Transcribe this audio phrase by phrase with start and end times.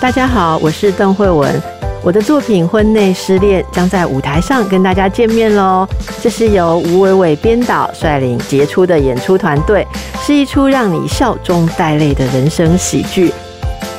[0.00, 1.60] 大家好，我是邓慧文。
[2.04, 5.84] 我的作品《婚内失恋》将在舞台上跟大家见面喽。
[6.22, 9.84] 这是由吴伟伟编导率领杰出的演出团队，
[10.22, 13.34] 是一出让你笑中带泪的人生喜剧。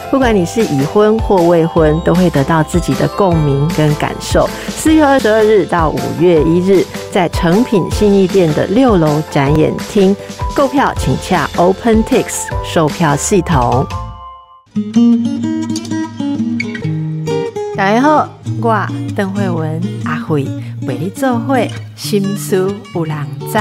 [0.10, 4.50] 不管你是已婚或未婚，都会得到自己的共鸣跟感受。
[4.70, 10.16] 四月二十二日到五月一日，在诚品信义店的六楼展演厅
[10.56, 12.26] 购票，请洽 OpenTix
[12.64, 13.86] 售票系统。
[17.76, 18.30] 大家好，
[18.62, 20.46] 我邓慧文阿慧
[20.88, 23.58] 为你做会心思有人知。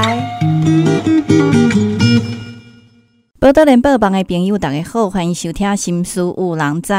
[3.38, 6.92] 报道联播网的朋友，大家好，欢迎收听《心思有人知》。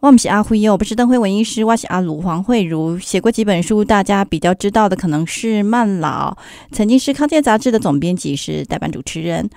[0.00, 6.32] 我不是阿慧哦，我不是邓慧文医师，我是阿鲁黄慧茹，写过几本书，大家比较知道的可能是《慢老》，
[6.70, 9.50] 曾经是康健杂志的总编辑，是代班主持人。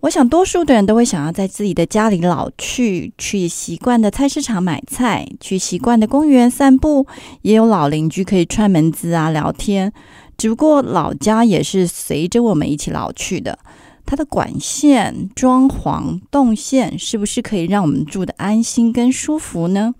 [0.00, 7.04] 我想，多数的人都会想要在自己的家里老去，去习惯的菜市场买菜，去习惯的公园散步，
[7.42, 9.92] 也有老邻居可以串门子啊聊天。
[10.36, 13.58] 只不过老家也是随着我们一起老去的，
[14.06, 19.92] 它的管线、装潢、动线，是不是可以让我们住的安心跟舒服呢？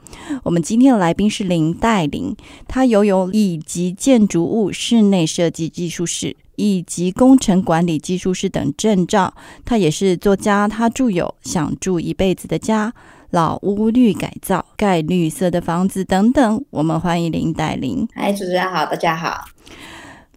[0.44, 2.36] 我们今天的来宾是林黛玲，
[2.68, 6.36] 她拥有以及建筑物室内设计技术室。
[6.58, 9.32] 以及工程管理技术师等证照，
[9.64, 10.66] 他也是作家。
[10.66, 12.88] 他著有《想住一辈子的家》
[13.30, 16.64] 《老屋绿改造》《盖绿色的房子》等等。
[16.70, 18.06] 我们欢迎林黛玲。
[18.14, 19.44] 哎，主持人好，大家好。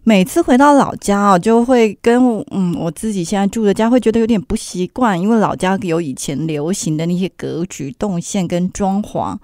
[0.04, 9.36] 每次回到老家哦，就会跟嗯我自己现在住的家会觉得有点不习惯，因为老家有以前流行的那些格局、动线跟装潢，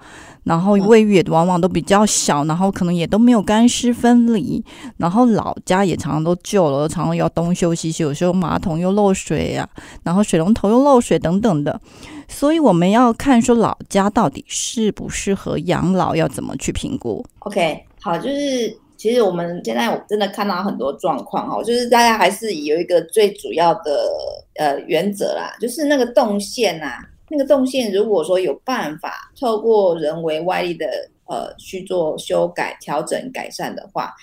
[0.43, 4.61] 然后卫浴也往往都比较小，然后可能也都没有干湿分离，
[4.97, 9.67] 然后老家也常常都旧了，常常要东修西修，有时候马桶又漏水呀，
[10.03, 11.79] 然后水龙头又漏水等等的，
[12.27, 18.77] 所以我们要看说老家到底适不适合养老，要怎么去评估？OK，好，就是。
[18.99, 24.11] 其实我们现在我真的看到很多状况哈，就是大家还是有一个最主要的
[24.55, 26.97] 呃原则啦，就是那个动线呐，
[27.29, 30.85] 那个动线如果说有办法透过人为外力的
[31.27, 34.13] 呃去做修改、调整、改善的话，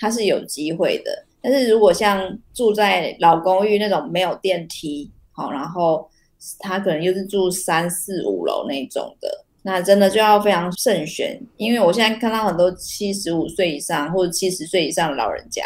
[0.00, 1.24] 它是有机会的。
[1.40, 6.10] 但是如果像住在老公寓那种没有电梯，好，然后
[6.58, 9.44] 他可能又是住三四五楼那种的。
[9.66, 15.62] 那真的就要非常慎选，因为我现在看到很多七十五岁以上或者七十岁以上的老人家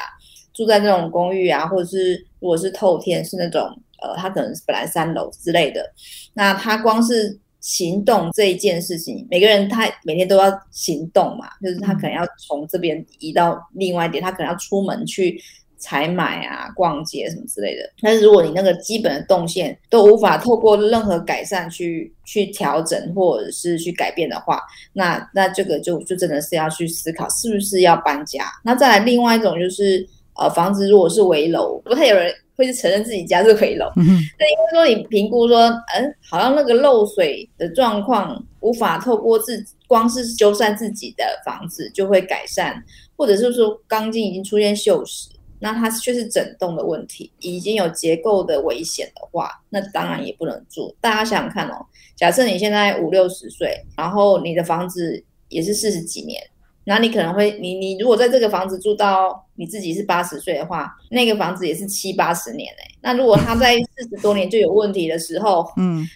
[0.55, 3.69] 住在这种公寓啊，或者是如果是透天是那种
[4.01, 5.85] 呃，他可能是本来三楼之类的，
[6.33, 15.43] 那他光是行动这一件事情，每个人他每天都要行动嘛，就是他可能要从这边移到另外一点，他可能要出门去。
[15.79, 17.91] 采买啊，逛街什么之类的。
[18.03, 24.61] 但是如果你那个基本的动线都无法透过任何改善去去调整或者是去改变的话，
[24.93, 28.45] 那那这个就就真的是要去思考是不是要搬家。
[28.65, 33.87] 那再来另外一种就是，呃，房子如果是围楼，不太有人会去承认自己家是围楼。
[33.97, 42.83] 那因为说你评估说，嗯，好像那个漏水的状况无法透过自光是修缮自己的房子就会改善，
[43.17, 45.29] 或者是说钢筋已经出现锈蚀。
[45.61, 50.95] 那它却是整栋的问题，已经有结构的危险的话，那当然也不能住。
[51.01, 51.85] 大家想想看哦，
[52.17, 56.43] 假设你现在五六十岁，然后你的房子也是四十几年，
[56.85, 62.95] 那你可能会，你你如果在这个房子住到你自己是八十岁的话，那个房子也是七八十年哎。
[63.01, 66.07] 那如果他在 四十多年就有问题的时候，嗯，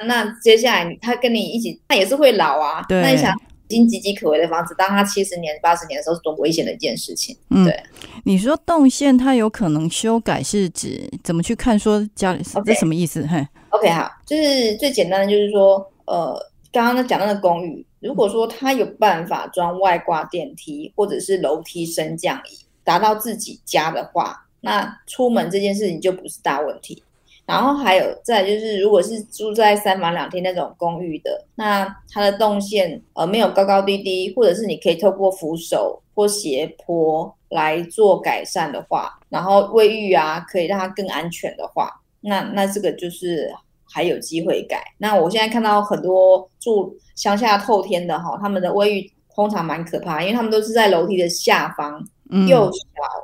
[0.00, 2.84] 那那接下来他跟你一起，他也是会老啊。
[2.88, 3.32] 对，那你想。
[3.72, 7.36] 经岌岌可危的房子，当它七十年、八十年的时候，是多危险的一件事情。
[7.50, 7.82] 嗯，对。
[8.24, 11.78] 你说动线它有可能修改，是指怎么去看？
[11.78, 13.26] 说家里这什么意思？
[13.26, 16.38] 嘿，OK，好，就是最简单的，就是说，呃，
[16.70, 27.02] 刚刚那讲到的公寓，如果说它有办法装外挂电梯或者是楼梯升降椅，达到自己家的话，那出门这件事情就不是大问题。
[27.44, 41.90] 然后还有再就是，如果是住在三房两厅那种公寓的，那它的动线呃没有高高低低，或者是你可以透过扶手或斜坡来做改善的话，然后卫浴啊可以让它更安全的话，
[42.20, 43.52] 那那这个就是
[43.84, 44.80] 还有机会改。
[44.96, 52.02] 那我现在看到很多住乡下透天的哈，他们的卫浴通常蛮可怕，因为他们都是在楼梯的下方，
[52.48, 52.80] 又小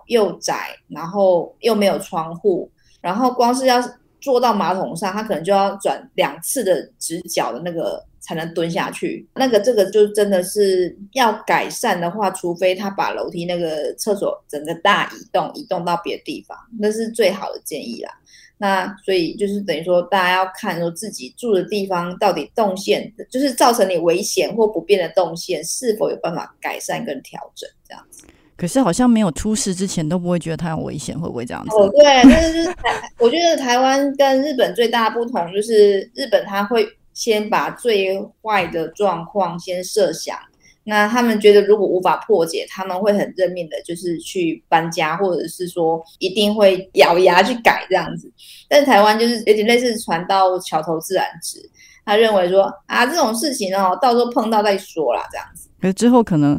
[0.08, 2.68] 又窄，然后又没有窗户，
[3.00, 3.80] 然后光是要。
[4.28, 9.26] 坐到马桶上，他可能就要转两次的直角的那个才能蹲下去。
[9.36, 18.10] 那个这个就真的是要改善的话，除非他把楼梯那个厕所整个大移动，移动到别的地方，那是最好的建议啦。
[18.58, 28.24] 那所以就是等于说，大家要看说自己住的地方到底动线，就是造成你危险或不便的动线，是否有办法改善跟调整这样子。
[28.58, 31.76] 可是好像没有出事之前都不会觉得它很危险，会不会这样子？
[31.76, 36.84] 哦，对，但是就是台， 我觉得台湾跟日本最大的不同就是日本它会
[37.14, 40.36] 先把最坏的状况先设想。
[40.82, 48.32] 那他们觉得，如果无法破解，他们会很认命的，就是去搬家，或者是说一定会咬牙去改这样子。
[48.68, 51.60] 但台湾就是有点类似船到桥头自然直，
[52.06, 55.68] 他认为说啊这种事情哦，到时候碰到再说啦，这样子。
[55.78, 56.58] 可是之后可能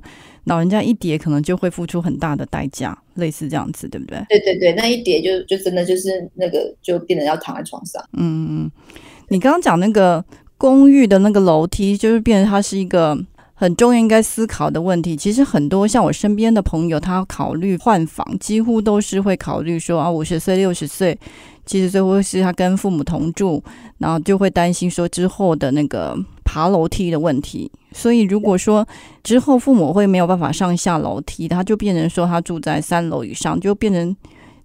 [0.49, 4.21] 老人家一跌，可能就会付出很大的代价，类似这样子，对不对？
[4.27, 8.03] 对对对，那一跌就就真的就是那个就变得要躺在床上。
[8.13, 8.71] 嗯嗯嗯，
[9.29, 10.23] 你刚刚讲那个
[10.57, 13.17] 公寓的那个楼梯，就是变成它是一个。
[13.61, 21.19] 很重要应该思考的问题，其实很多像我身边的朋友，他考虑换房，几乎都是会考虑说啊，五十岁、六十岁、
[21.65, 23.61] 七十岁，或是他跟父母同住，
[23.97, 26.17] 然后就会担心说之后的那个
[26.51, 27.71] 爬楼梯的问题。
[27.91, 28.87] 所以如果说
[29.23, 34.15] 之后父母会没有办法上下楼梯，他就变成说他住在三楼以上，就变成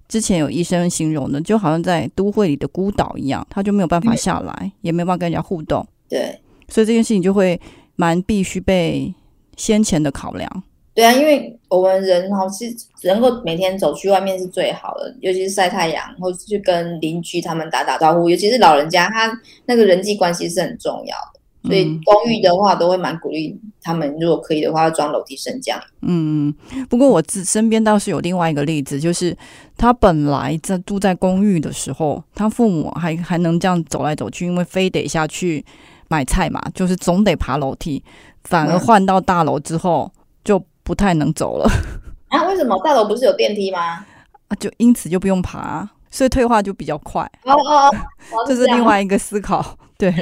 [0.09, 5.87] 之前有医生形容的，就好像在都会里的孤岛一样，他就没有办法下来，也没有办法跟人家互动。
[6.09, 7.61] 对，所以这件事情就会。
[7.97, 9.15] 蛮必须被
[9.57, 10.65] 先前的考量，
[10.95, 12.65] 对啊，因为我们人哈是
[13.05, 19.33] 能够每天走去外面是最好的，尤其是晒太阳，或是去跟邻居他们打打招呼，尤其是老人家，他
[19.65, 21.34] 那个人际关系是很重要的。
[21.65, 25.81] 所以公寓的话，都会蛮鼓励他们，如果可以的话，要装楼梯升降。
[26.03, 26.55] 嗯，
[26.89, 29.37] 不过我自身边倒是有另外一个例子，就是
[29.77, 35.65] 他本来在住在公寓的时候，他父母还还能这样走来走去，因为非得下去。
[36.09, 38.01] 买菜嘛，就是总得爬楼梯，
[38.45, 40.13] 反而换到大楼之后
[40.45, 41.67] 就不太能走了。
[42.29, 42.45] 啊？
[42.45, 44.05] 为什么大楼不是有电梯吗？
[44.49, 47.23] 啊，就因此就不用爬，所以退化就比较快。
[47.45, 47.91] 哦哦，
[48.47, 49.77] 这是另外一个思考。
[49.97, 50.15] 对，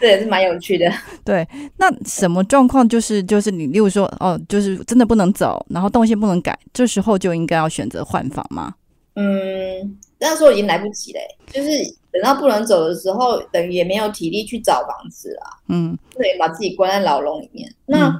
[0.00, 0.90] 这也是蛮有趣的。
[1.24, 8.74] 对，那什么状况就是就是你，例如说哦，就是真的不能走，然后动线不能改，这时候就应该要选择换房吗？
[9.14, 11.20] 嗯，那时候已经来不及嘞，
[11.52, 11.70] 就是。
[12.12, 15.54] 等到不能走的时候，等于也没有体力去找房子啊。
[15.68, 17.72] 嗯，对，把自己关在牢笼里面。
[17.86, 18.12] 那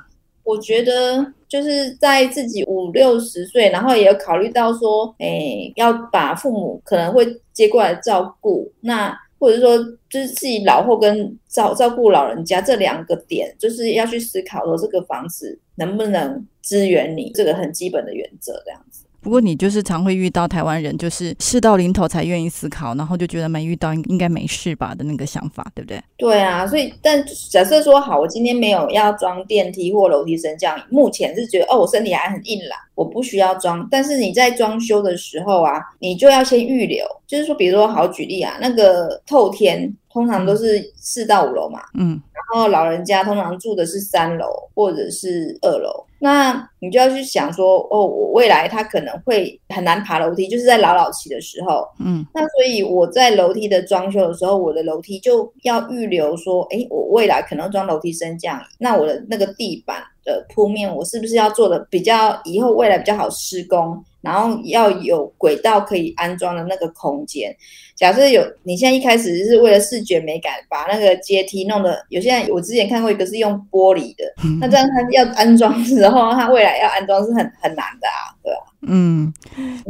[0.45, 9.77] 我觉得就是在自己五六十岁，然后也有考虑到说，哎，要把父母可能会接过来照顾，那或者说
[10.09, 18.85] 就是自己老后跟照照顾老人家这两个点，就是要去思考说这个房子能不能支援你，这个很基本的原则这样。
[19.21, 26.03] 不过你就是常会遇到台湾人，就是事到临头才愿意思考，然后就觉得没遇到应该没事吧的那个想法，对不对？
[26.17, 33.87] 对啊，所以但假设说好，我今天没有要装电梯或楼梯升降，目前是觉得哦，我身体还很硬朗，我不需要装。
[33.91, 46.07] 但是你在装修的时候啊，你就要先预留，就是说，比如说好举例啊，那个透天通常都是四到五楼嘛，嗯，然后老人家通常住的是三楼或者是二楼。
[46.23, 64.05] 那你就要去想说，哦，我未来他可能会很难爬楼梯，就是在老老期的时候，嗯，那所以我在楼梯的装修的时候，我的楼梯就要预留说，哎，我未来可能装楼梯升降，那我的那个地板的铺面，我是不是要做的比较以后未来比较好施工？
[64.21, 67.55] 然后要有轨道可以安装的那个空间。
[67.97, 72.19] 假设有，你现在一开始是为了视觉美感，把那个阶梯弄得有。
[72.21, 74.25] 现在我之前看过一个是用玻璃的，
[74.59, 78.61] 那这样它要安装时候，它未来要安装是很很难的啊，对吧？
[78.87, 79.31] 嗯，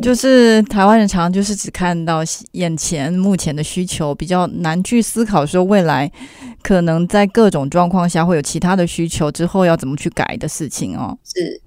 [0.02, 2.22] 就是台湾人常常就是只看到
[2.52, 6.10] 眼前目前的需求，比较难去思考说未来
[6.60, 11.16] 可能在各种状况下会有其他的需求，之后要怎么去改的事情哦。
[11.24, 11.60] 是。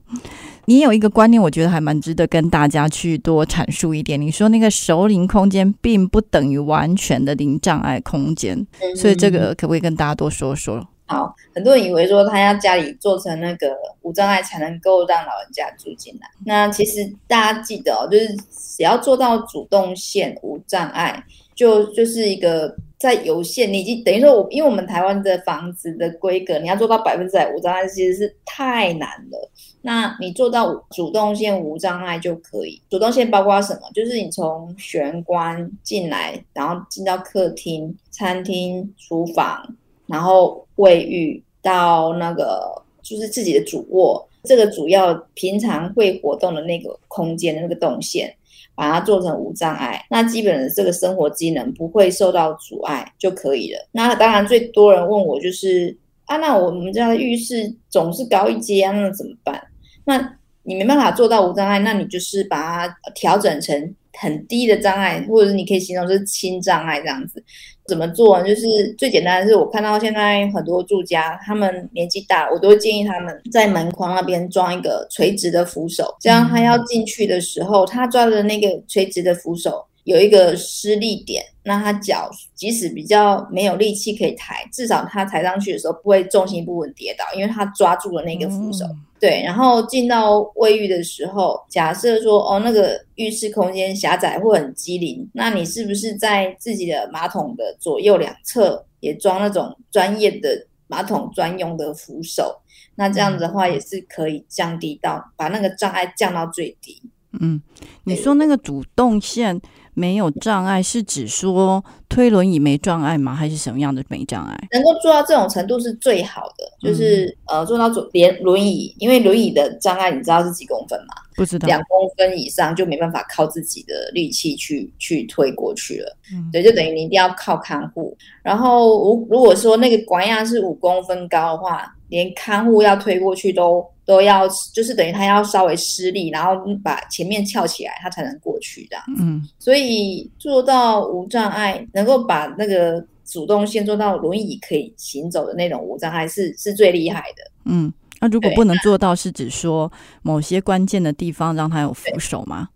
[0.65, 4.19] 你有一个观念，我觉得还蛮值得跟大家去多阐述一点。
[4.19, 8.65] 你说那个熟龄空间并不等于完全的零障碍空间，
[8.95, 10.87] 所以这个可不可以跟大家多说说？
[11.05, 16.27] 好，很多人以为说他要家里做成那个无障碍才能够让老人家住进来。
[16.45, 21.23] 那其实大家记得哦，就是只要做到主动线无障碍，
[21.55, 22.75] 就就是一个。
[23.03, 29.51] 在有限，你已经等于说，我因为我们台湾的房子的规格，你要做到百分之百无障碍，其实是太难了。
[29.83, 32.81] 那你做到主动线无障碍就可以。
[32.89, 33.81] 主动线包括什么？
[33.93, 39.75] 就是你从玄关进来，然后进到客厅、餐厅、厨房，
[40.07, 48.35] 然后卫浴到那个就是自己的主卧，这个主要平常会活动的那个空间的那个动线。
[48.75, 53.87] 把它做成无障碍，那基本的这个生活机能不会受到阻碍就可以了。
[53.91, 59.63] 那当然最多人问我就是啊，那我们家的浴室总是高一阶，那怎么办？
[60.05, 67.43] 那你没办法做到无障碍，那你就是把它调整成很低的障碍，或者是你可以形容是轻障碍这样子。
[67.85, 68.41] 怎么做？
[68.43, 79.85] 就是最简单的是，我看到现在很多住家，他们年纪大，我都会建议他们在门框那边装一个垂直的扶手，这样他要进去的时候，他抓的那个垂直的扶手。
[80.05, 88.85] 有一个施力点，那他脚即使比较没有力气可以抬，至少他抬上去的时候不会重心不稳跌倒，因为他抓住了那个扶手。
[89.23, 102.59] 对，然后进到卫浴的时候，假设说哦那个浴室空间狭窄或很机灵，那你是不是在自己的马桶的左右两侧也装那种专业的马桶专用的扶手？
[102.95, 107.01] 那这样子的话也是可以降低到把那个障碍降到最低。
[107.39, 107.61] 嗯，
[108.03, 109.61] 你说那个主动线。
[109.93, 113.33] 没有障碍是指说推轮椅没障碍吗？
[113.33, 114.67] 还是什么样的没障碍？
[114.71, 121.13] 能够做到这种程度是最好的，就是呃做到做连轮椅，因为轮椅的障碍你知道是几公分吗？
[121.35, 126.17] 不知道，两公分以上就没办法靠自己的力气去去推过去了。
[126.33, 128.15] 嗯，对，就等于你一定要靠看护。
[128.41, 133.85] 然后如如果说那个管压是五公分高的话，连看护要推过去都。
[134.05, 139.03] 都要就是等于他要稍微施力，然后把前面翘起来，他才能过去这样。
[139.17, 147.51] 嗯，所以做到无障碍，能够把那个主动线做到轮椅可以行走的那种无障碍，是是最厉害的。
[147.63, 149.89] 嗯，那如果不能做到，是指说
[150.21, 152.67] 某些关键的地方让他有扶手吗？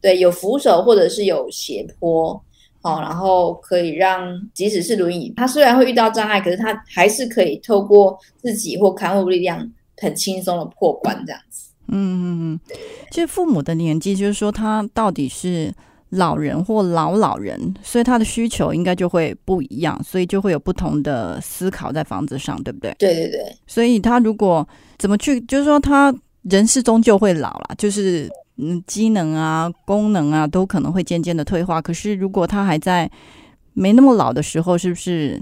[0.00, 2.42] 对，有扶手或者是有斜坡，
[2.80, 9.70] 好，然后可以让即使是轮椅，他虽然会遇到障碍，可是他还是可以透过自己或看护力量。
[10.00, 12.60] 很轻松的破关这样子，嗯嗯嗯，
[13.10, 15.72] 其实父母的年纪，就是说他到底是
[16.10, 22.94] 老人或老老人，所以他的需求应该就会不一样，所以就会有不同的思考在房子上，对不对？
[22.98, 24.66] 对对对，所以他如果
[24.98, 31.80] 怎么去，就是说他人是终究会老了，就是嗯，机能啊、功能啊都可能会渐渐的退化。
[31.80, 33.10] 可是如果他还在
[33.74, 35.40] 没那么老的时候，是不是？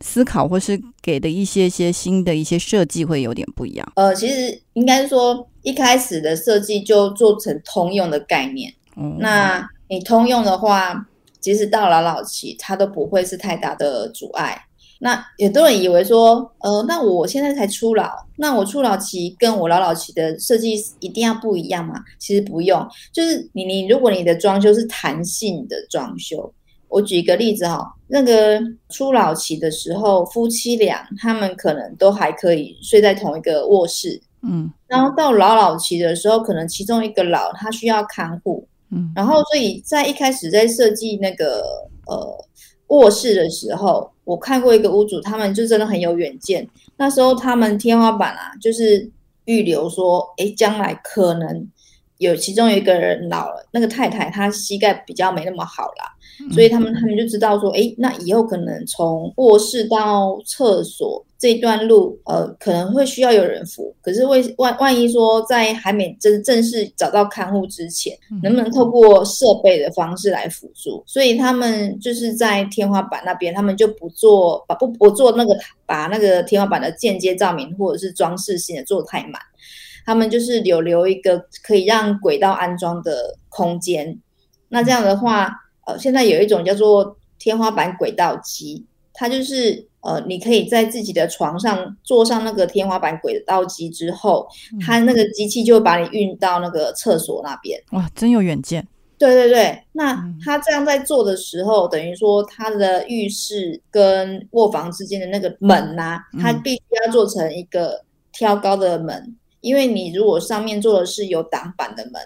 [0.00, 3.92] 思考或是给的一些些新的一些设计会有点不一样。
[3.96, 8.72] 呃，其实应该说一开始的设计就做成通用的概念。
[8.96, 11.06] 嗯，那你通用的话，
[11.40, 14.64] 即使到老老期，它都不会是太大的阻碍。
[15.00, 22.02] 那很多人以为说，呃，那我现在才初老，那我初老期跟我老老期的设计一定要不一样吗？
[22.18, 26.52] 其实不用，就是你你如果你的装修是弹性的装修。
[26.88, 41.62] 我举一个例子哈，那个初老期的时候，夫妻俩他们可能都还可以睡在同一个卧室，嗯，然后到老老期的时候，可能其中一个老他需要看护，嗯，然后所以在一开始在设计那个
[42.06, 42.44] 呃
[42.88, 46.66] 卧室的时候，我看过一个屋主，他们就真的很有远见，
[46.96, 49.10] 那时候他们天花板啊，就是
[49.44, 51.68] 预留说，哎，将来可能
[52.18, 56.14] 有其中有一个人老了，那个太太她膝盖比较没那么好啦。
[56.52, 63.92] 所以他们他们就知道说，哎，那以后可能从卧室到厕所这段路，呃，可能会需要有人扶。
[64.00, 71.02] 可是为万万一说在还没真正式找到看护之前，能不能透过设备的方式来辅助？
[71.08, 79.42] 所以他们就是在天花板那边，他们就不做把不不做那个把那个天花板的间接照明或者是装饰性的做太满，
[80.08, 84.18] 他们就是有留一个可以让轨道安装的空间。
[84.70, 85.52] 那这样的话。
[85.86, 88.84] 呃，现在有一种叫做天花板轨道机，
[89.14, 94.46] 它就是呃，你可以在自己的床上坐上那个天花板轨道机之后，
[94.84, 97.82] 它那个机器就会把你运到那个厕所那边。
[97.92, 98.86] 哇，真有远见！
[99.16, 112.20] 对对对，那他这样在做的时候，等于说他的浴室跟卧房之间的那个门呐，它必须要做成一个挑高的门，因为你如果上面做的是有挡板的门。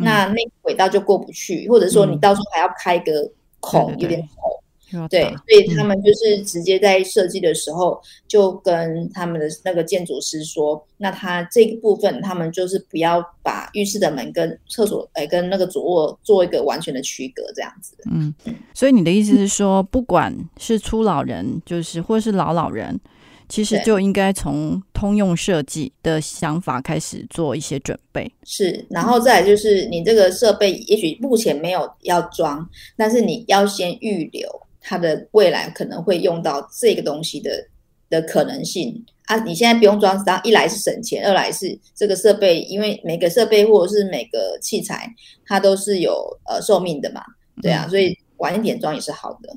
[0.00, 3.28] 那那轨道就过不去，或者说你到时候还要开个
[3.58, 17.96] 孔，有点孔，对，所以他们就是直接在设计的时候就跟他们的那个建筑师说，那他这个部分他们就是不要把浴室的门跟厕所哎跟那个主卧做一个完全的区隔，这样子。
[18.08, 18.32] 嗯，
[18.74, 23.00] 所以你的意思是说，不管是初老人，就是或是老老人。
[23.48, 34.48] 其实就应该从通用设计的想法开始做一些准备，是，然后再就是你这个设备也许目前没有要装，但是你要先预留
[34.80, 37.50] 它的未来可能会用到这个东西的
[38.10, 39.36] 的可能性啊。
[39.44, 45.10] 你现在不用装，它一来是省钱，二来是这个设备，因为每个设备或者是每个器材
[45.46, 47.22] 它都是有呃寿命的嘛，
[47.62, 49.56] 对啊，所以晚一点装也是好的。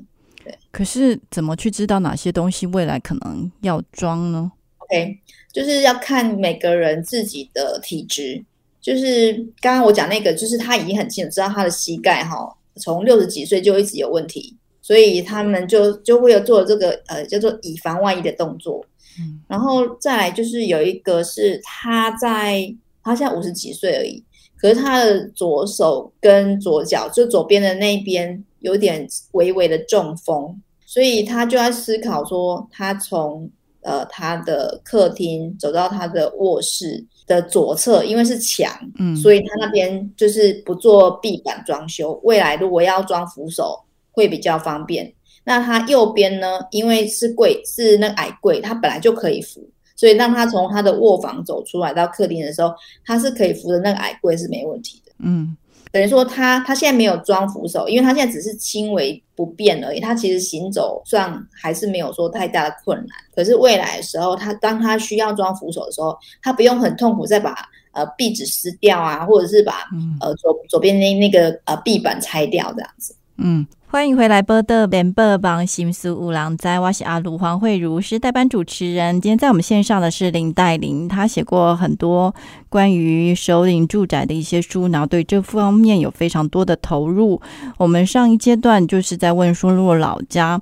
[0.70, 5.18] 可是怎么去知道哪些东西未来可能要装呢？OK，
[5.52, 8.44] 就是要看每个人自己的体质。
[8.80, 18.84] 就是刚刚我讲那个，就是他已经很清楚知道他的膝盖哈从六十几岁就一直有问题，所以他们就就会有做这个呃叫做以防万一的动作。
[19.20, 24.24] 嗯，然后再来就是有一个是他在他现在五十几岁而已，
[24.62, 33.50] 可是他的左手跟左脚就左边的那边有点微微的中风，所以他就在思考说，他从
[33.80, 45.12] 呃他的客厅走到他的卧室的左侧，因为是墙，嗯所以他那边就是不做壁板装修，未来如果要装扶手会比较方便。
[45.44, 49.68] 那他右边呢，因为是柜是那个矮柜，他本来就可以扶，
[50.02, 52.74] 所以当他从他的卧房走出来到客厅的时候，
[53.06, 55.12] 他是可以扶着那个矮柜是没问题的。
[55.20, 55.56] 嗯
[55.92, 63.08] 等于说他他现在没有装扶手，因为他现在只是轻微不便而已，他其实行走上还是没有说太大的困难。
[63.32, 67.54] 可是未来的时候，他当他需要装扶手的时候，他不用很痛苦再把
[67.92, 73.14] 呃壁纸撕掉啊，或者是把嗯呃左左边那那个呃壁板拆掉这样子。
[73.36, 79.20] 嗯，欢迎回来，波的联播帮心思五郎在，我是阿鲁黄慧茹，是代班主持人。
[79.20, 82.34] 今天在我们线上的是林黛玲，她写过很多
[82.70, 87.38] 关于首领住宅的一些书，然后对这方面有非常多的投入。
[87.76, 90.58] 我们上一阶段就是在问说，如果老家，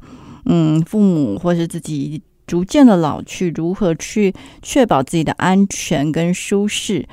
[0.46, 7.06] 嗯，父母或是自己逐渐的老去，如何去确保自己的安全跟舒适？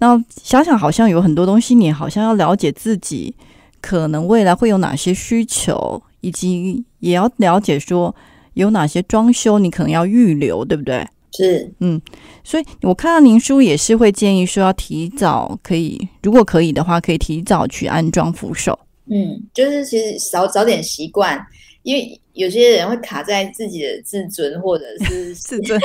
[0.00, 3.34] 那想想好像有很多东西，你好像要了解自己。
[3.84, 8.14] 可能未来会有哪些需求，以及也要了解说
[8.54, 11.06] 有哪些装修你可能要预留，对不对？
[11.36, 12.00] 是，嗯
[12.42, 18.78] 所以我看到您书也是会建议说要提早可以，如果可以的话，可以提早去安装扶手。
[19.10, 21.38] 嗯，就是其实少早点习惯，
[21.82, 25.78] 因为有些人会卡在自己的自尊或者是 自尊，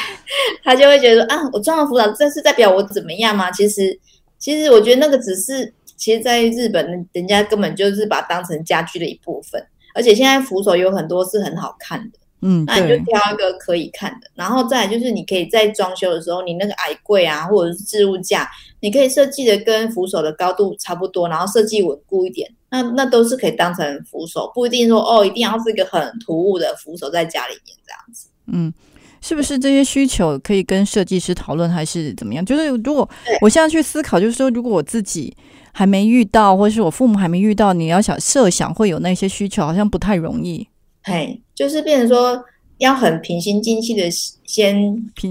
[0.62, 3.50] 他就会觉得啊，我装了扶手，这是代表我怎么样吗？
[3.52, 3.98] 其实，
[4.38, 9.62] 其实我觉得那个只是，其实，在日本，人家根本就是把它当成家居的一部分。
[9.94, 14.30] 而且现在扶手有很多是很好看的，嗯，那你就，挑一个可以看的。
[14.34, 18.48] 然后再来就是，你可以在装修的时候，你那个矮柜啊，或者是置物架，
[18.80, 22.48] 你可以设计的跟扶手的高度差不多，然后设计稳固一点。
[22.70, 28.28] 那那都是可以当成扶手，不一定说哦，一定要是一个很突兀的扶手在家里面这样子。
[28.46, 28.72] 嗯。
[29.20, 32.46] 是不是这些需求可以跟设计师讨论，还是怎么样？
[32.46, 33.06] 就是如果
[33.40, 35.36] 我现在去思考，就是说，如果我自己
[35.78, 40.66] 还没遇到，或是我父母还没遇到，你要想设想会有那些需求，好像不太容易。
[41.04, 42.44] 嘿，就是变成说
[42.78, 44.10] 要很平心静气的
[44.44, 44.74] 先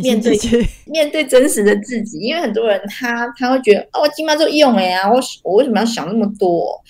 [0.01, 0.39] 面对
[0.87, 6.81] 面对真实的自己，因为很多人他他会觉得哦，我今晚就用了呀，我我为什么要想那么多？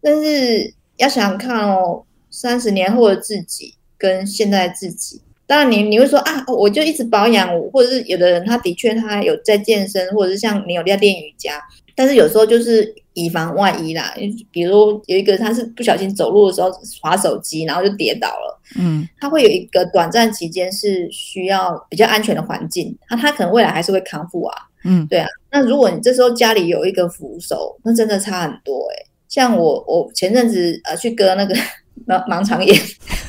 [0.00, 11.60] 但是要想想看哦，三十年后的自己跟现在的自己，当然你你会说啊，我就一直保养，或者是有的人他的确他有在健身，或者是像你有在练瑜伽，
[11.96, 14.14] 但是有时候就是以防万一啦，
[14.50, 16.70] 比如有一个他是不小心走路的时候
[17.00, 18.60] 滑手机，然后就跌倒了。
[18.78, 24.56] 嗯他会有一个短暂期间是需要比较安全的环境，那他可能未来还是会康复啊。
[24.84, 31.54] 嗯对啊，那如果你这时候家里有一个扶手，那真的差很多诶、像我，我前阵子呃去割那个
[32.06, 32.74] 盲盲肠炎，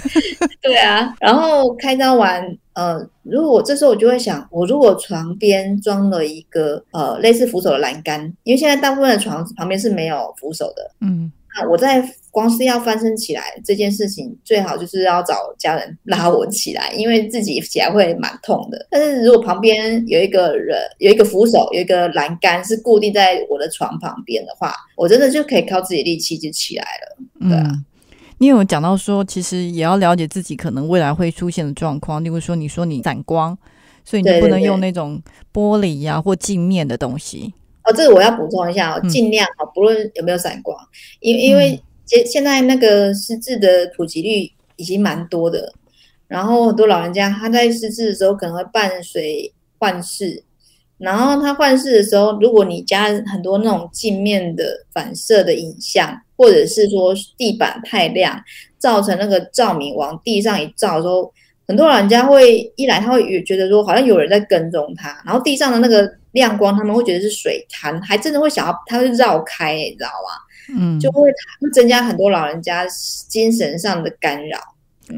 [0.62, 2.42] 对啊，然后开刀完，
[2.74, 18.88] 呃，如果我这时候我就会想，我如果床边装了一个呃类似扶手的栏杆，因为现在大部分的床旁边是没有扶手的，嗯那我在光是要翻身起来这件事情，最好就是要找家人拉我起来，因为自己起来会蛮痛的。
[18.90, 27.50] 但是如果旁边有一个人，有一个扶手，有一个栏杆是固定在我的床旁边的话，我真的就可以靠自己力气就起来了。
[27.50, 27.86] 对啊嗯。
[28.42, 33.56] 你有讲到说，其实也要了解自己可能未来会出现的状况，例如说，你说你散光，
[34.04, 35.22] 所以你就不能用那种
[35.54, 37.54] 玻璃呀、或镜面的东西。
[37.84, 39.10] 哦，这个我要补充一下哦，嗯。
[39.10, 40.76] 尽量哦，不论有没有散光，
[41.20, 45.72] 因因为现现在那个失智的普及率已经蛮多的，
[46.28, 50.44] 然后很多老人家他在失智的时候可能会伴随幻视，
[51.02, 58.40] 然后他幻视的时候，如果你加很多那种镜面的反射的影像，或者是说地板太亮，
[58.78, 61.34] 造成那个照明往地上一照的时候，
[61.68, 70.78] 很多老人家会一来他会觉得说好像有人在跟踪他，然后地上的那个亮光他们会觉得是水潭，还真的会想要他会绕开，你知道吗？
[70.78, 71.22] 嗯，就会
[71.60, 72.86] 会增加很多老人家
[73.28, 74.60] 精神上的干扰。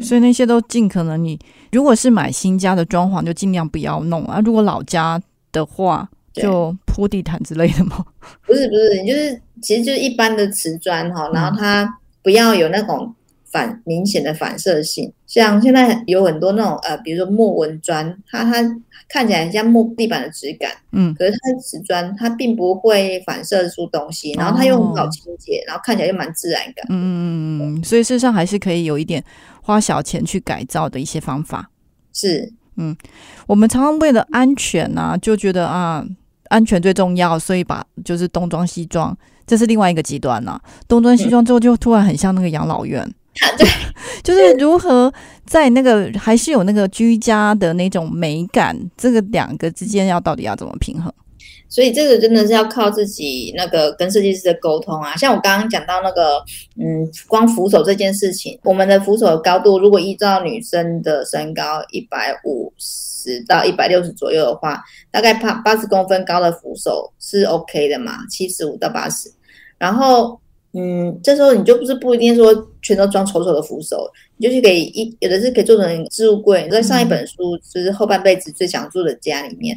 [0.02, 1.38] 所以那些都尽可能你
[1.72, 4.42] 如果是买新家的装潢，就尽量不要弄啊。
[4.44, 5.22] 如果老家
[5.54, 8.04] 的话，就铺地毯之类的吗。
[8.46, 11.88] 不是不是，你就是其实就是一般的瓷砖哈，然后它
[12.22, 13.16] 不要有那种
[13.50, 15.14] 反明显的反射性。
[15.28, 18.62] 像现在有很多那种呃，比如说木纹砖，它它
[19.08, 26.86] 看起来像木地板的质感，嗯可是它的瓷砖，它并不会反射出东西，然后它又很好清洁，然后看起来又蛮自然感。
[26.90, 29.24] 嗯嗯嗯嗯，所以事实上还是可以有一点
[29.62, 31.70] 花小钱去改造的一些方法。
[32.14, 32.52] 是，
[33.48, 36.06] 我们常常为了安全啊，就觉得啊，
[36.50, 43.08] 安全最重要，所以把就是东装西装，这是另外一个极端呐、东装西装之后，就突然很像那个养老院。
[43.58, 43.68] 对，
[44.24, 45.12] 就是如何
[45.46, 51.12] 在那个还是有那个居家的那种美感，这个两个之间要到底要怎么平衡？
[51.74, 55.16] 所以这个真的是要靠自己那个跟设计师的沟通啊。
[55.16, 56.38] 像我刚刚讲到那个，
[56.80, 69.32] 嗯，光扶手这件事情，我们的扶手的高度如果依照女生的身高一百五十到一百六十左右的话，大概八八十公分高的扶手是 OK 的嘛，七十五到八十。
[69.80, 70.40] 然后，
[70.74, 74.08] 嗯，这时候你就不是不一定说全都装丑丑的扶手，
[74.38, 76.70] 你就是可以一有的是可以做成置物柜。
[76.70, 79.76] 在上一本书就是后半辈子最想住的家里面。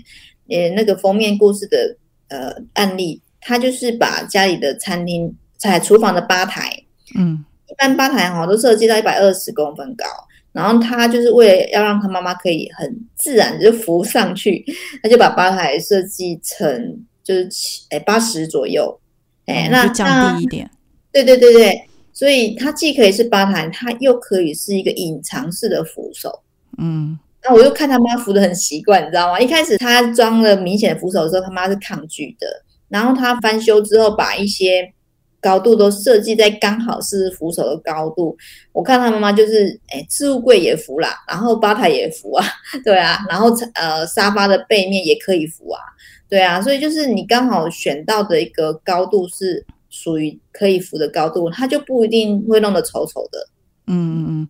[0.49, 1.97] 呃，那个封面故事的
[2.29, 6.71] 呃案例，他就是把家里的餐厅在厨房的吧台，
[7.17, 10.05] 嗯一般吧台哈都设计到一百二十公分高，
[10.53, 14.65] 然后他就是为了要让他妈妈可以很自然地就浮上去，
[15.03, 18.99] 他就把吧台设计成就是七哎八十左右，
[19.47, 20.71] 哎、那降低一点。
[21.11, 26.43] 对对对对，所以它既可以是吧台，它又可以是一个隐藏式的扶手。
[26.79, 29.39] 嗯那我又看他妈扶的很习惯，你知道吗？
[29.39, 32.47] 一开始他装了明显的扶手的时候，他妈是抗拒的。
[32.89, 34.93] 然后他翻修之后，把一些
[35.41, 38.37] 高度都设计在刚好是扶手的高度。
[38.73, 42.45] 我看他妈妈就是，哎，置物柜也扶啦，然后吧台也扶啊，
[42.85, 45.81] 对啊，然后呃沙发的背面也可以扶啊，
[46.29, 53.49] 对啊，所以就是你刚好选到的一个高度是属于可以扶的高度，他就不一定会弄得丑丑的。
[53.89, 54.49] 嗯嗯嗯，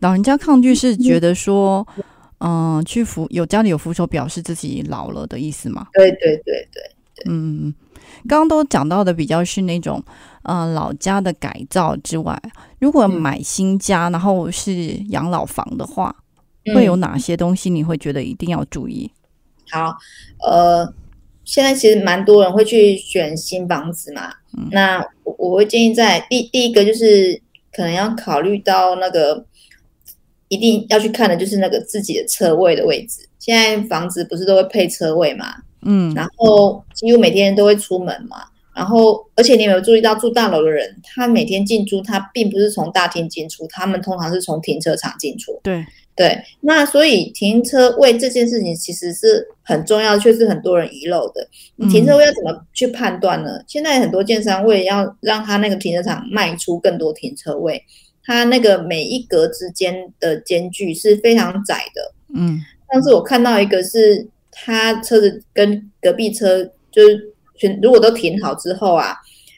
[0.00, 1.86] 老人家抗拒是觉得说，
[2.84, 5.88] 去扶有家里有扶手，表示自己老了的意思吗？
[5.92, 6.82] 对对对对。
[7.26, 7.74] 嗯，
[8.28, 10.00] 刚刚都讲到的比较是那种
[10.44, 12.40] 呃老家的改造之外，
[12.78, 14.74] 如果嗯买新家，然后是
[15.08, 16.14] 养老房的话，
[16.64, 19.10] 嗯会有哪些东西你会觉得一定要注意？
[19.70, 19.96] 好，
[20.48, 20.94] 呃，
[21.44, 24.32] 现在其实蛮多人会去选新房子嘛。
[24.56, 27.38] 嗯那我我会建议在第第一个就是
[27.72, 29.44] 可能要考虑到那个
[30.48, 33.26] 一定要去看的就是那个自己的车位的位置。
[33.38, 35.54] 现在房子不是都会配车位嘛？
[35.82, 38.38] 嗯然后几乎每天都会出门嘛。
[38.74, 45.58] 然后，而且你有没有注意到住大楼的人，他每天进出，他并不是从大厅进出，他们通常是从停车场进出。
[45.64, 45.84] 对，
[46.14, 51.44] 对，那所以停车位这件事情其实是很重要，却是很多人遗漏的。
[51.74, 53.60] 你停车位要怎么去判断呢？
[53.66, 57.82] 现在很多建商为了要让他那个停车场卖出更多停车位，
[58.28, 62.12] 它那个每一格之间的间距是非常窄的。
[62.34, 62.60] 嗯
[62.92, 66.62] 上次我看到一个是他车子跟隔壁车
[66.92, 69.16] 就是全如果都停好之后啊，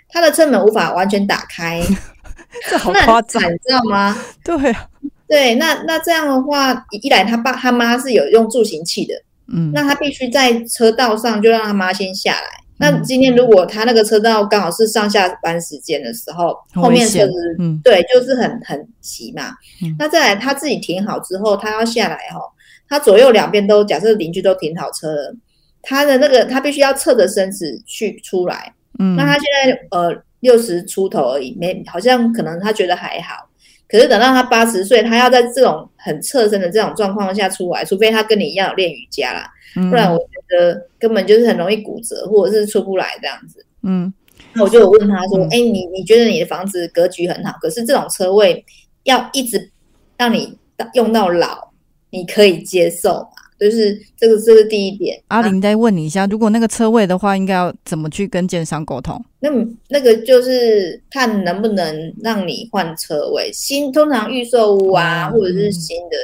[0.08, 1.82] 他的车门无法完全打开，
[2.70, 4.16] 这好那夸张知道吗？
[4.44, 4.88] 对啊，
[5.26, 9.14] 对，那那这样的话，一来他爸他妈是有用助行器的，
[9.52, 12.60] 嗯那他必须在车道上就让他妈先下来。
[12.80, 13.02] 那嗯。
[13.04, 17.78] 今天如果他那个车道刚好是上下班时间的时候，后面车子嗯。
[17.84, 19.50] 对就是很很急嘛。
[19.84, 19.94] 嗯。
[19.98, 22.40] 那再来他自己停好之后，他要下来哈、
[22.88, 25.36] 他左右两边都假设邻居都停好车了，
[25.82, 28.74] 他的那个他必须要侧着身子去出来。
[28.98, 29.14] 嗯。
[29.14, 33.48] 那他现在呃六十出头而已，没好像可能他觉得还好，
[33.86, 39.90] 可是等到他八十岁，他要在这种很侧身的这种状况下出来，除非他跟你一样有练瑜伽啦，嗯。
[39.90, 40.24] 不然我觉
[40.58, 43.64] 得根本就是很容易骨折或者是出不来这样子。
[43.82, 44.12] 嗯
[44.52, 48.64] 那我就有问他说嗯：“哎、你你觉得你的房子格局很好，可是这种车位
[49.04, 49.70] 要一直
[50.18, 50.56] 让你
[50.94, 51.70] 用到老，
[52.10, 53.28] 你可以接受吗？
[53.60, 55.22] 就是这个这是第一点。
[55.28, 59.22] 阿玲再问你一下，如果那个车位的话，应该要怎么去跟建商沟通？
[59.38, 59.50] 那
[59.88, 66.16] 那个就是看能不能让你换车位，新通常预售屋啊，哦或者是新的，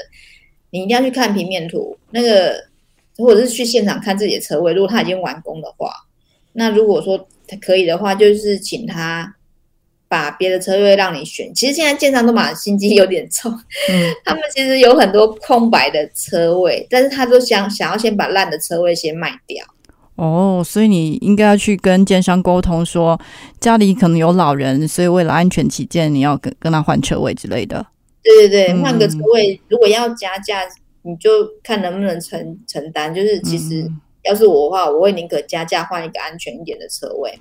[0.70, 2.54] 你一定要去看平面图，那个
[3.18, 4.72] 或者是去现场看自己的车位。
[4.72, 5.92] 如果他已经完工的话，
[6.52, 7.28] 那如果说
[7.60, 9.34] 可以的话，就是请他
[10.08, 11.52] 把别的车位让你选。
[11.54, 13.52] 其实现在建商都把心机有点重，
[13.90, 19.64] 嗯 他们其实有很多空白的车位，但是他都想想要先把烂的车位先卖掉。
[20.16, 23.20] 哦，所以你应该要去跟建商沟通说，
[23.60, 27.84] 家里可能有老人，所以为了安全起见，你要跟跟他换车位之类的。
[28.22, 30.62] 对对对，嗯换个车位，如果要加价，
[31.06, 31.30] 你就
[31.62, 33.14] 看能不能承承担。
[33.14, 37.32] 就是其实嗯要是我的话，我会宁可加价换一个安全一点的车位。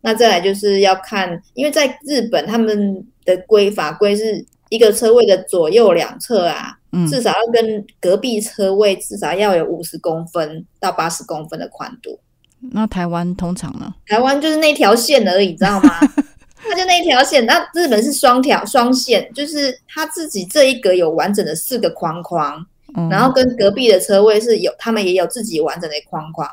[0.00, 12.20] 那再来就是要看，因为在日本他们的规法规是一个车位的左右两侧啊，嗯至少要跟隔壁车位至少要有五十公分到八十公分的宽度。
[12.60, 13.92] 那台湾通常呢？
[14.06, 15.90] 台湾就是那条线而已，你知道吗？
[16.56, 17.44] 它就那一条线。
[17.46, 22.64] 那日本是双条双线，就是它自己这一格有完整的四个框框，
[22.96, 26.48] 嗯然后跟隔壁的车位是有，他们也有自己完整的框框。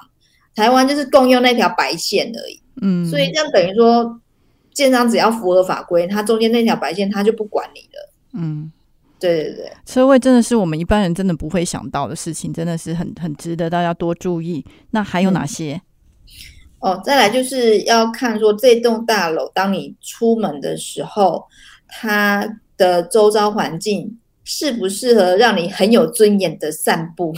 [0.55, 4.21] 台湾就是共用那条白线而已，嗯，所以这样等于说，
[4.73, 8.13] 建商只要符合法规，它中间那条白线他就不管你了。
[8.33, 8.71] 嗯，
[9.19, 14.65] 对对对，车位真的是我们一般人真的不会想到的事情，真的是很很值得大家多注意。
[14.91, 15.81] 那还有哪些？
[16.79, 21.45] 哦，再来就是要看说这栋大楼，当你出门的时候，
[21.87, 27.35] 它的周遭环境适不适合让你很有尊严的散步？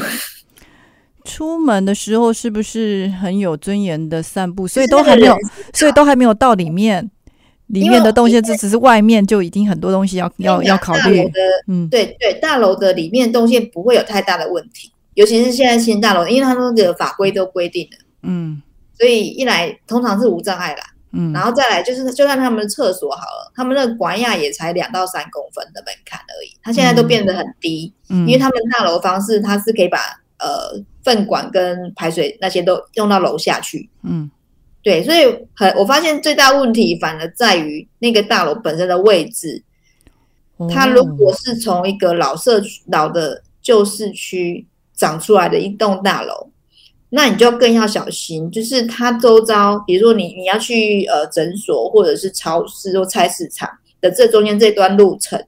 [1.24, 4.68] 出门的时候是不是很有尊严的散步？
[4.68, 5.36] 所以都还没有，
[5.74, 7.10] 所以都还没有到里面，
[7.68, 11.30] 里面的动线这只是外面就已经很多东西要要要考虑。
[11.68, 18.62] 嗯对对，大楼的里面动线不会有太大的问题，尤其是现在新大楼，因为它那个法规都规定了，嗯
[18.98, 28.28] 所以一来通常是无障碍啦，嗯，然后再来就是，就算他们的厕所好了，他们那个管亚也才两到三公分的门槛而已，它现在都变得很低，嗯。
[28.28, 29.98] 因为他们大楼方式它是可以把
[30.40, 33.90] 呃粪管跟排水那些都用到楼下去。
[34.04, 34.30] 嗯。
[34.84, 39.62] 对，所以很我发现最大问题反而在于那个大楼本身的位置，
[40.74, 46.50] 它如果是从一个老社区、老的旧市区长出来的一栋大楼，
[47.10, 53.70] 那你就更要小心，就是它周遭，比如说你你要去呃诊所或者是超市或菜市场
[54.02, 55.42] 的这中间这段路程，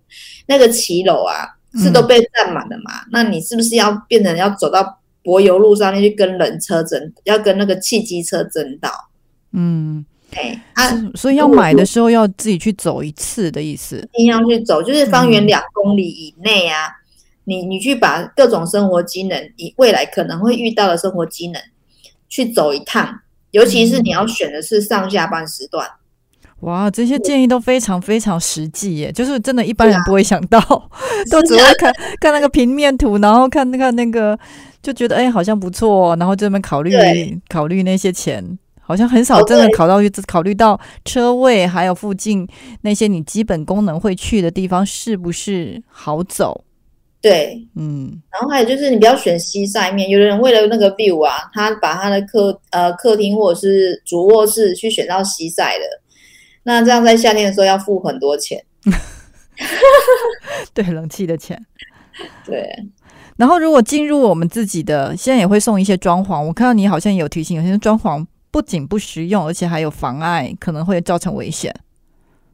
[0.47, 2.91] 那个骑楼啊是都被占满了嘛？
[3.11, 8.89] 那你是不是要变成要走到柏油路上面去跟人车争，要跟那个汽机车争道？
[9.51, 13.97] 嗯，哎，啊，所以要买的时候要自己去走一次的意思。
[14.13, 16.87] 一定要去走，就是方圆嗯两公里以内啊，
[17.49, 21.59] 你你去把各种生活机能，你未来可能会遇到的生活机能
[22.29, 25.89] 去走一趟，尤其是你要选的是上下班时段。
[26.59, 30.59] 哇，这些建议都非常非常实际耶，就是真的一般人不会想到，
[31.31, 34.37] 都只会看看那个平面图，然后看那个那个，
[34.83, 36.93] 就觉得哎、好像不错、哦，然后这边考虑
[37.47, 39.73] 考虑那些钱，好像很少哦真的对。
[39.73, 39.95] 考到
[40.27, 42.47] 考虑到车位，还有附近
[42.81, 46.65] 那些你基本功能会去的地方是不是好走？
[47.21, 55.83] 对，嗯然后还有就是你不要选西晒面，有的人为了那个 view 啊，他把他的客呃客厅或者是主卧室去选到西晒的，
[56.63, 58.63] 那这样在夏天的时候要付很多钱。
[60.73, 61.61] 对，冷气的钱。
[62.45, 62.69] 对，
[63.35, 71.73] 然后如果进入我们自己的，现在也会送一些装潢，我看到你好像也有提醒，有些装潢不仅不实用，而且还有妨碍，可能会造成危险。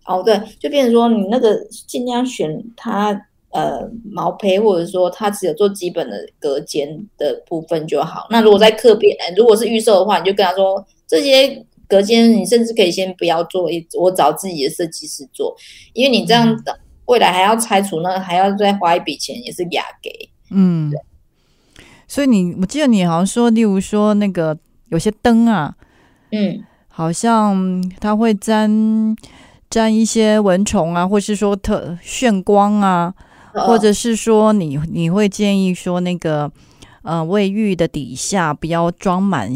[0.06, 1.56] 哦，对，就变成说你那个
[1.88, 3.14] 尽量选它
[3.56, 6.88] 呃毛坯，或者说它只有做基本的隔间
[7.18, 8.28] 的部分就好。
[8.30, 15.56] 那如果在客边，呃如果是预售的话，你就跟他说这些隔间你甚至可以先不要做，也我找自己的设计师做，
[15.94, 20.30] 因为你这样的未来还要拆除呢，还要再花一笔钱，也是压给。
[20.52, 20.92] 嗯，
[22.08, 24.58] 所以你我记得你好像说，例如说那个
[24.90, 25.76] 有些灯啊，
[26.32, 29.16] 嗯，好像它会沾
[29.70, 36.52] 沾一些蚊虫啊，或是说特炫光啊，呃或者是说你你会建议说那个
[37.04, 39.54] 呃卫浴的底下不要装满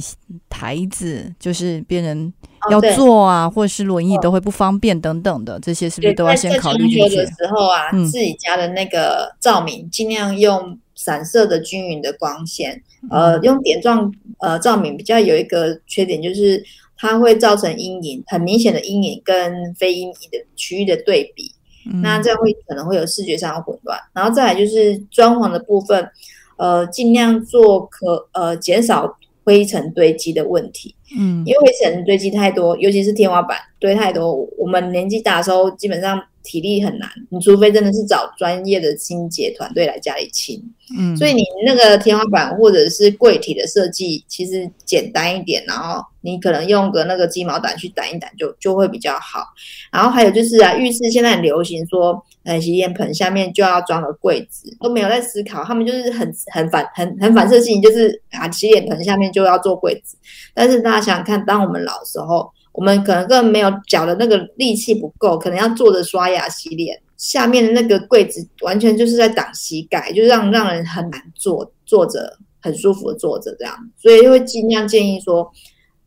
[0.50, 2.34] 台子，就是别人
[2.70, 7.26] 要坐啊，或者是轮椅都会不方便等等的，这些是不是都要先考虑进去的？
[7.26, 16.62] 时候啊，嗯自己家的那个照明尽量用散射的均匀的光线，呃，嗯用点状呃照明比较有一个缺点就是
[16.98, 21.59] 它会造成阴影，很明显的阴影跟非阴影的区域的对比，嗯
[22.02, 24.00] 那这样会可能会有视觉上的混乱。
[24.14, 26.10] 然后再来就是装潢的部分，
[26.58, 30.96] 呃，尽量做可呃减少灰尘堆积的问题。
[31.18, 40.62] 嗯因为灰尘堆积太多，尤其是天花板堆太多，我们年纪大的时候基本上体力很难，你除非真的是找专业的清洁团队来家里清。
[40.98, 49.44] 嗯，所以你那个天花板或者是柜体的设计其实简单一点，然后你可能用个那个鸡毛掸去掸一掸就就会比较好。
[49.92, 60.18] 然后还有就是啊，浴室现在很流行说，呃，洗脸盆下面就要装个柜子，都没有在思考，他们就是很很反很很反射性，就是啊，洗脸盆下面就要做柜子。
[60.56, 75.52] 但是大家想想看，当我们老的时候，我们可能根本没有脚的那个力气不够，可能要坐着刷牙洗脸，下面的那个柜子完全就是在挡膝盖，就让让人很难坐坐着很舒服的坐着这样，所以会尽量建议说，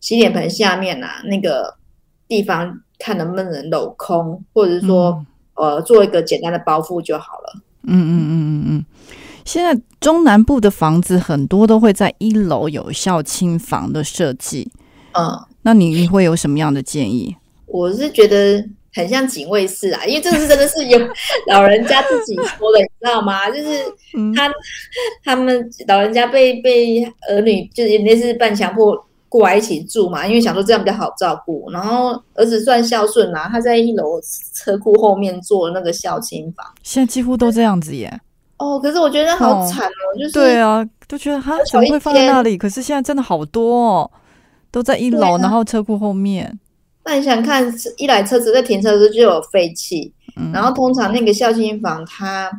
[0.01, 1.73] 洗脸盆下面啊那个
[2.27, 7.61] 地方看能不能镂空，或者是说呃做一个简单的包覆就好了。
[7.85, 8.85] 嗯嗯嗯嗯嗯。
[9.45, 14.71] 现在中南部的房子很多都会在一楼有孝亲房的设计，
[15.15, 17.35] 嗯，那你会有什么样的建议？
[17.67, 20.99] 我是觉得很像警卫室啊，因为这是真的是有
[21.49, 23.49] 老人家自己说的，你知道吗？
[23.51, 23.81] 就是
[24.37, 24.49] 他
[25.25, 28.95] 他们老人家被被儿女就是类似半强迫
[29.33, 31.71] 过来一起住嘛，因为想说这样比较好照顾。
[31.71, 34.21] 然后儿子算孝顺啊，他在一楼
[34.53, 38.21] 车库后面做那个孝亲房，现在几乎都这样子耶。
[38.59, 42.59] 哦，可是我觉得好惨哦，就是对啊，都觉得他怎么会放在那里？
[42.59, 44.11] 可是现在真的好多哦，
[44.71, 46.61] 都在一楼，然后车库后面。
[47.07, 50.13] 那你想看，一来车子在停车时就有废气，
[50.53, 52.51] 然后通常那个孝亲房它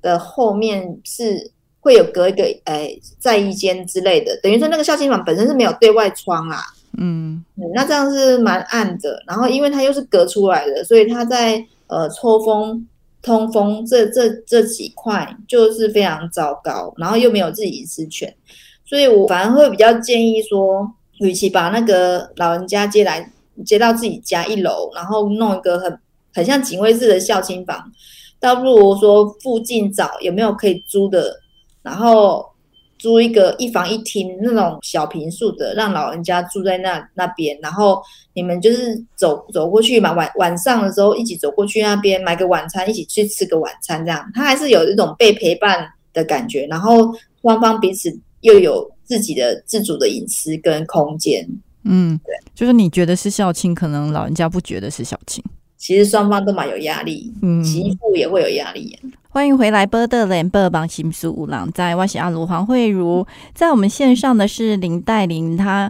[0.00, 6.62] 的后面是会有隔一个诶在衣间之类的，等于说那个孝亲房本身是没有对外窗啊。
[6.98, 9.22] 嗯，那这样是蛮暗的。
[9.26, 12.86] 然后因为它又是隔出来的，所以它在呃抽风。
[13.22, 18.34] 通风这这这几块就是非常糟糕，然后又没有自己隐私权，
[18.86, 23.30] 所以我反而会比较建议说，与其把那个老人家接来
[23.62, 26.00] 接到自己家一楼，然后弄一个很
[26.32, 27.92] 很像警卫室的孝亲房，
[28.40, 31.40] 倒不如说附近找有没有可以租的，
[31.82, 32.48] 然后。
[33.02, 37.98] 租一个一房一厅那种小平数的，让老人家住在那那边，然后
[38.34, 51.48] 你们就是走走过去嘛，晚晚上的时候一起走过去那边买个晚餐，一起去吃个晚餐，这样他还是有一种被陪伴的感觉，然后双方彼此又有自己的自主的隐私跟空间。
[51.84, 55.42] 嗯，对，就是你觉得是孝亲，可能老人家不觉得是孝亲。
[55.78, 58.94] 其实双方都蛮有压力，嗯，媳妇也会有压力。
[59.32, 65.88] 欢迎回来，波德连波邦新书五郎在我是阿卢黄慧茹，在我们线上的是林黛玲，她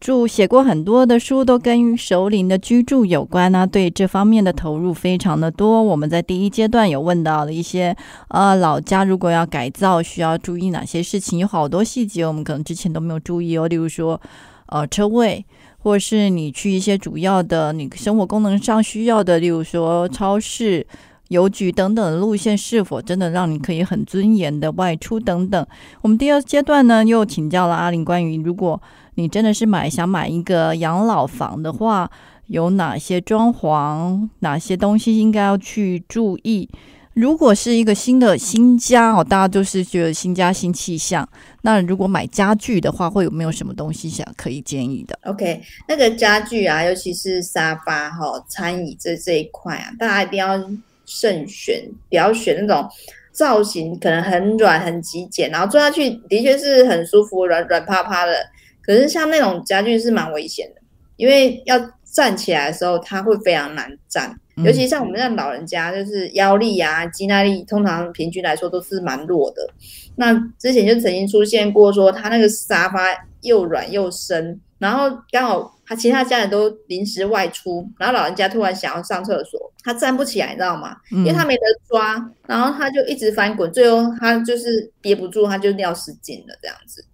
[0.00, 5.80] 著写过很多的书，都跟首领的居住有关啊，对这方面的投入非常的多。
[5.80, 7.96] 我们在第一阶段有问到了一些，
[8.30, 11.38] 呃，老家如果要改造，需要注意哪些事情？
[11.38, 14.20] 有好多细节，我们可能之前都没有注意哦，例如说，
[14.66, 15.46] 呃，车位。
[15.78, 20.84] 或是你去一些主要的你生活功能上需要的，例如说超市、
[21.28, 25.66] 邮局等等的路线，是否真的让你可以很尊严的外出等等？
[26.02, 28.80] 我们第二阶段呢，又请教了阿玲关于，如果
[29.16, 32.10] 你真的是买想买一个养老房的话，
[32.46, 36.68] 有哪些装潢，哪些东西应该要去注意？
[37.14, 41.26] 如果是一个新的新家哦，大家都是觉得新家新气象。
[41.62, 50.58] 那如果买家具的话，会有没有什么东西想可以建议的？OK，那个家具啊，尤其是沙发哈、餐椅这这一块啊，大家一定要
[51.06, 52.86] 慎选，不要选那种
[53.32, 58.34] 造型可能很软、很极简，然后坐下去的确是很舒服、软软趴趴的。
[58.82, 60.82] 可是像那种家具是蛮危险的，
[61.16, 64.38] 因为要站起来的时候，它会非常难站。
[64.64, 69.68] 尤其像我们这老人家，就是腰力啊、肌耐力，通常平均来说都是蛮弱的。
[70.16, 73.00] 那之前就曾经出现过，说他那个沙发
[73.42, 80.96] 又软又深，然后刚好他其他家人都临时外出，然后老人家突然想要上厕所，他站不起来，你知道吗？
[81.10, 82.14] 因为他没得抓，
[82.46, 87.04] 然后他就一直翻滚，最后他就是憋不住，他就尿失禁了这样子。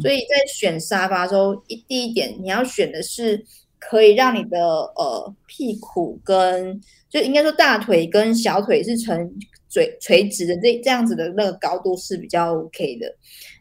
[0.00, 3.44] 所以在选沙发的时候，一第一点你要选的是。
[3.84, 4.60] 可以让你的
[4.94, 6.80] 呃屁股跟
[7.10, 9.28] 就应该说大腿跟小腿是呈
[9.68, 13.12] 垂垂直的这这样子的那个高度是比较 OK 的，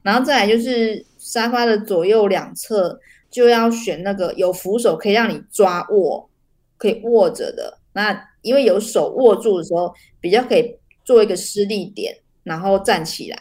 [0.03, 2.99] 然后再来就是沙发的左右两侧
[3.31, 6.29] 就要选那个有扶手可以让你抓握
[6.77, 13.37] 可以握着的，那因为有手握住的时候比较可以做一个施力点，然后站起来。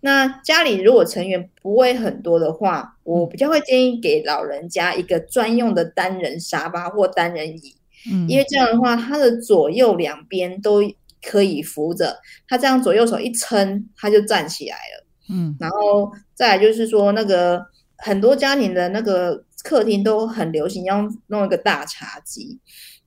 [0.00, 7.74] 那家里如果成员不会很多的话，我比较会建议给老人家一个专用的单人沙发或单人椅，
[8.12, 10.82] 嗯，因为这样的话，它的左右两边都
[11.22, 17.60] 可以扶着，他这样左右手一撑，他就站起来了，嗯，然后再来就是说，那个
[17.98, 22.58] 很多家庭的那个客厅都很流行要弄一个大茶几，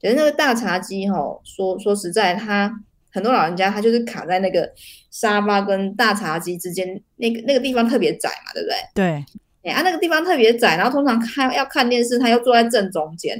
[0.01, 2.71] 可是那个大茶几哈，说说实在，它
[3.11, 4.69] 很多老人家他就是卡在那个。
[5.11, 8.75] 沙发跟大茶几之间那个那个地方特别窄嘛，对不对？
[8.93, 9.25] 对，
[9.63, 13.35] 哎啊，那个地方特别窄，然后通常看要看电视，他又坐在正中间，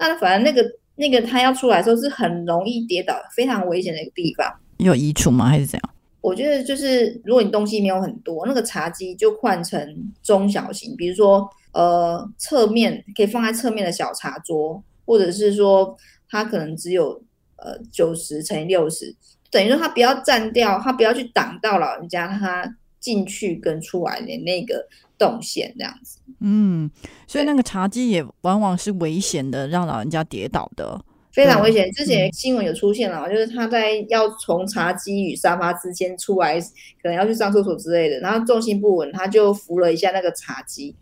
[0.00, 4.52] 那反正那个那个他要出来的时候是很容易跌倒，非常危险的一个地方。
[4.78, 5.48] 有移除吗？
[5.48, 5.94] 还是怎样？
[6.22, 15.94] 我觉得就是如果你东西没有很多，那个茶几就换成中小型，比如说呃侧面可以放在侧面的小茶桌，或者是说
[16.30, 17.20] 它可能只有
[17.56, 19.14] 呃九十乘以六十。
[19.50, 24.86] 等于说它不要占掉，它不要去挡到老人家他进去跟出来的那个
[25.18, 26.18] 动线这样子。
[26.40, 26.90] 嗯，
[27.26, 31.90] 所以那个茶几也往往是危险的，让老人家跌倒的非常危险。
[31.92, 40.94] 之前新闻有出现了，就是他在要从茶几与沙发之间出来，可能要去上厕所之类的，然后重心不稳，他就扶了一下那个茶几。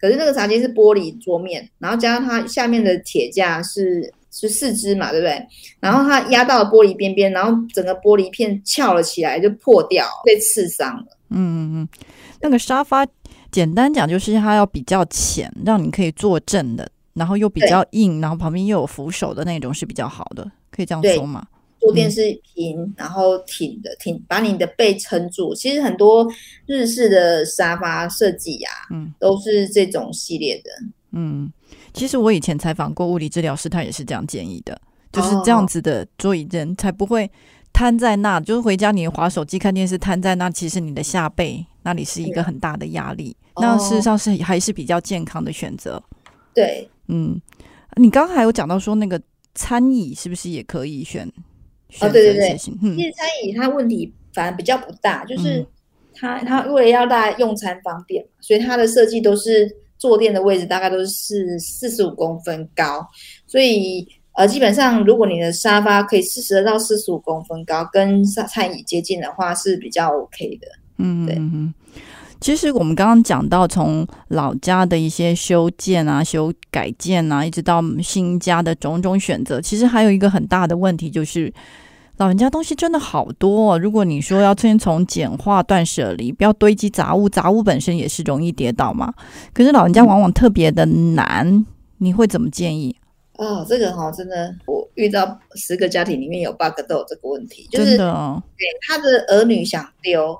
[0.00, 5.40] 可是那个茶几是玻璃桌面，然后加上它下面的铁架是是四肢嘛，对不对？
[5.78, 11.06] 然后它压到了玻璃边边，然后整个玻璃片翘了起来，就破掉，被刺伤了。
[11.30, 11.88] 嗯嗯嗯，
[12.40, 13.06] 那个沙发
[13.52, 21.46] 简单讲就是它要比较浅，让你可以坐正的，然后又比较硬，然后旁边又有扶手的那种是比较好的，可以这样说吗？
[21.80, 25.52] 坐垫是平，然后挺的，挺把你的背撑住。
[25.52, 26.24] 其实很多
[26.64, 30.70] 日式的沙发设计呀，嗯，都是这种系列的。
[31.10, 31.52] 嗯，
[31.92, 37.28] 其实我以前采访过物理治疗师，他也是这样建议的，就是这样子的座椅人才不会
[37.72, 43.36] 瘫在那，就是回家你划手机看电视瘫在那，其实你的下背那里是一个很大的压力。
[43.56, 46.00] 那事实上是还是比较健康的选择。
[46.54, 47.40] 对，嗯，
[47.96, 49.20] 你刚刚还有讲到说那个
[49.54, 51.26] 餐椅是不是也可以选？
[52.00, 55.66] 哦，对对对，其实餐椅它问题反而比较不大，就是
[56.14, 63.06] 它它为了要大家用餐方便嘛，所以它的设计都是坐垫的位置大概都是四四十五公分高，
[63.46, 70.66] 所以呃基本上如果你的沙发可以四十到四十五公分高，跟餐餐椅接近的话是比较 OK 的。
[70.96, 71.36] 嗯，对。
[72.42, 81.50] 其实我们刚刚讲到从老家的一些修建啊、修改建啊，一直到新家的种种选择，其实还有一个很大的问题就是。
[82.18, 89.12] 老人家东西真的好多，如果你说要先从简化、断舍离，不要堆积杂物，杂物本身也是容易跌倒嘛。
[89.52, 91.66] 可是老人家往往特别的难，
[91.98, 92.94] 你会怎么建议？
[93.38, 98.06] 哦，这个哈，真的，我遇到十个家庭里面有八个都有这个问题，就是对
[98.86, 100.38] 他的儿女想丢，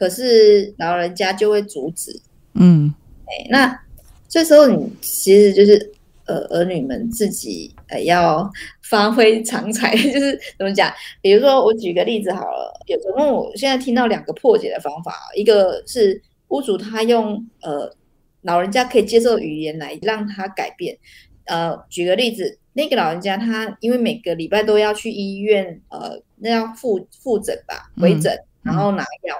[0.00, 2.10] 可是老人家就会阻止。
[2.54, 2.92] 嗯，
[3.26, 3.80] 哎，那
[4.26, 5.92] 这时候你其实就是。
[6.26, 8.48] 呃，儿女们自己呃要
[8.82, 10.88] 发挥长才， 就是怎么讲？
[11.20, 17.92] 比如说，我举个例子好了，有总共我现在听到两个破解的方法，一个是屋主他用呃
[18.42, 20.96] 老人家可以接受语言来让他改变。
[21.46, 28.32] 呃，举个例子，那个老人家他因为每个礼拜都要去医院，呃，那要复复诊吧，回诊，
[28.62, 29.36] 然后拿药，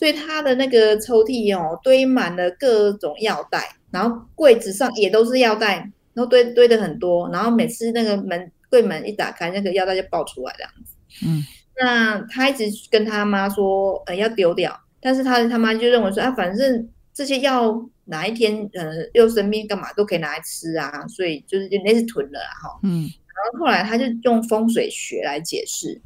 [0.00, 5.90] 所以他的那个抽屉哦堆满了各种药袋，然后柜子上也都是药袋。
[6.12, 10.94] 然后堆堆的很多，然后每次那个门柜门一打开，那个药袋就爆出来这样子。
[11.24, 11.42] 嗯，
[11.80, 22.80] 那他一直跟他妈说，呃，要丢掉，但是他他妈就认为说，啊，反正这些药哪一天呃又生病干嘛都可以拿来吃啊，所以就是就那是囤了哈。
[22.82, 25.98] 嗯，然后后来他就用风水学来解释，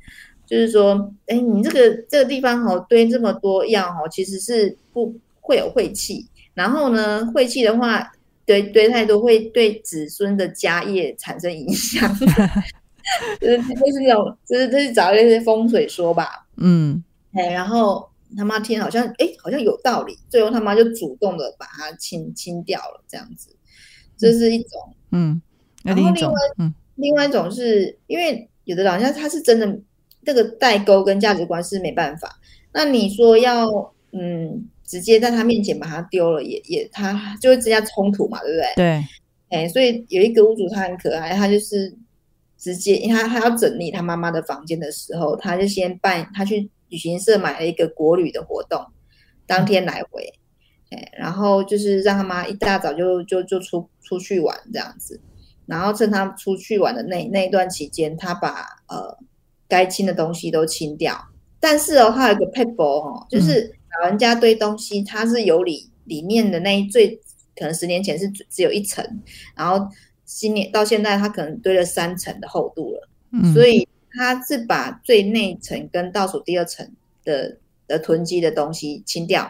[0.47, 8.11] 就是说，哎，你这个这个地方哦堆这么多药哦，其实是不会有晦气，然后呢，晦气的话。
[8.47, 12.07] 堆堆太多会对子孙的家业产生影响，
[13.41, 23.49] 就是就是那种，就是就是找一些风水说吧，嗯，哎，然后他妈听好像哎好像有道理，最后他妈就主动的把它清清掉了，这样子，
[24.19, 25.41] 这是一种，嗯，
[25.83, 29.67] 然后另外，嗯，另外一种是因为有的老人家他是真的
[30.25, 32.39] 这个代沟跟价值观是没办法，
[32.73, 33.67] 那你说要，
[34.13, 34.69] 嗯。
[34.87, 38.73] 直接在他面前把他丢了，也也他就会增加冲突嘛，对不对？
[38.77, 39.05] 对，
[39.49, 41.93] 哎，所以有一个屋主他很可爱，他就是
[42.59, 48.79] 直接，他他要整理他妈妈的房间的时候，他就先办，他去旅行社买了一个国旅的活动，
[49.47, 50.23] 当天来回，
[50.91, 55.19] 哎，然后就是让他妈一大早就就就出出去玩这样子，
[55.65, 59.17] 然后趁他出去玩的那那一段期间，他把呃
[59.69, 61.29] 该清的东西都清掉，
[61.61, 63.75] 但是哦，他有个 paper 哦，就是。
[64.03, 67.15] 老人家堆东西，它是有里里面的那一最
[67.55, 69.09] 可能十年前是只有一层，
[69.55, 69.89] 然后
[70.25, 73.09] 今年到现在，它可能堆了三层的厚度了。
[73.31, 76.91] 嗯，所以它是把最内层跟倒数第二层
[77.23, 77.57] 的
[77.87, 79.49] 的囤积的东西清掉。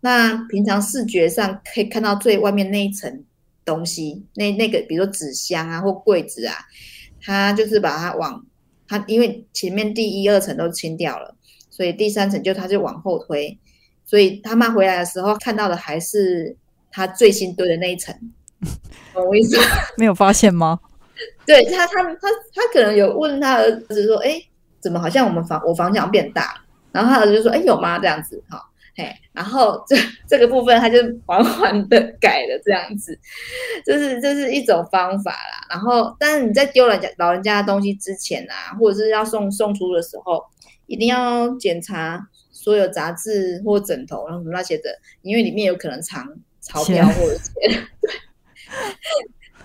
[0.00, 3.22] 那平常视觉上可以看到最外面那一层
[3.64, 6.56] 东西，那那个比如说纸箱啊或柜子啊，
[7.22, 8.44] 它就是把它往
[8.88, 11.34] 它因为前面第一二层都清掉了，
[11.70, 13.56] 所以第三层就它就往后推。
[14.04, 16.56] 所以他妈回来的时候看到的还是
[16.90, 18.14] 他最新堆的那一层，
[19.12, 19.58] 懂我意思？
[19.98, 20.80] 没有发现吗？
[21.44, 24.40] 对他，他他他可能有问他儿子说：“哎，
[24.80, 26.54] 怎么好像我们房我房墙变大？”
[26.90, 27.98] 然后他儿子就说：“哎，有吗？
[27.98, 28.64] 这样子，哈，
[28.98, 29.96] 嘿。”然后这
[30.28, 33.18] 这个部分他就缓缓的改了，这样子，
[33.86, 35.66] 这是这是一种方法啦。
[35.70, 40.44] 然后，但是你在丢人家老人家的东西之前啊，或者是要送送出的时候，
[40.84, 42.28] 一定要检查。
[42.50, 44.90] 所有杂志或枕头，然后那些的，
[45.22, 46.26] 因为里面有可能藏
[46.60, 47.88] 钞票或者钱，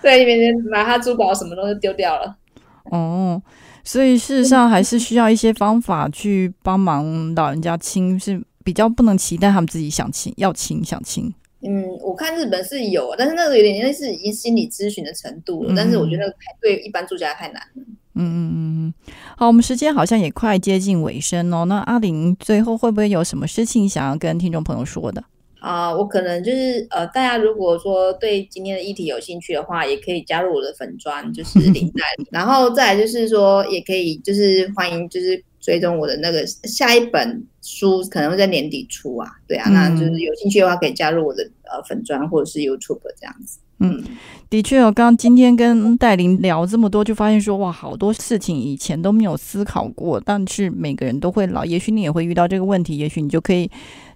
[0.00, 2.36] 对，里面把他珠宝什么东西丢掉了。
[2.84, 3.42] 哦，
[3.82, 11.32] 所以事实上还是需要一些方法去帮忙老人家清，是比较不能期待他们自己想清要清想清。
[11.60, 17.82] 嗯，我看日本是有，但是那个有点类似已经心理咨询的程度了，但是我觉得对一般住家太难了。
[18.16, 18.54] 嗯嗯嗯
[18.86, 18.94] 嗯，
[19.36, 21.64] 好，我们时间好像也快接近尾声哦。
[21.64, 25.24] 那阿玲最后会不会有什么事情想要跟听众朋友说的？
[25.58, 32.26] 啊，我可能就是呃，大家如果说对今天的议题有兴趣的话，也可以加入我的粉砖，就是林黛玲。
[32.30, 39.28] 然后再来就是说，也可以就是欢迎就是追踪我的那个下一本书，可能会在年底出啊。
[39.48, 43.58] 对啊，那就是有兴趣的话，可以加入我的呃粉砖或者是 YouTube 这样子。
[43.80, 44.04] 嗯，
[44.48, 53.68] 的确哦，刚刚今天跟戴琳聊这么多，就发现说哇，好多事情以前都没有思考过，但是每个人都会老，也许你也会遇到这个问题，也许你就可以。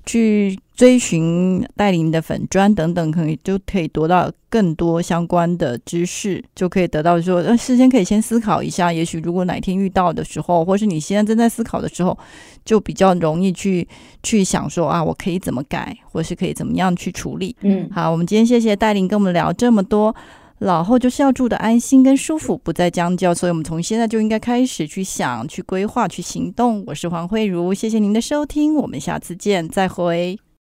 [0.09, 12.17] 去追寻戴琳的粉砖等等，可以就可以得到更多相关的知识，就可以得到说，呃，事先可以先思考一下，也许如果哪天遇到的时候，或是你现在正在思考的时候，
[12.65, 13.87] 就比较容易去
[14.23, 17.55] 去想说啊，我可以怎么改，或是可以怎么样去处理。
[17.61, 20.17] 嗯，好，我们今天谢谢戴琳跟我们聊这么多。
[20.59, 26.83] 老后就是要住的安心跟舒服，不再将就，所以我们从现在就应该开始去想、去规划、去行动。
[26.87, 30.39] 我是黄慧茹，谢谢您的收听，我们下次见，再会。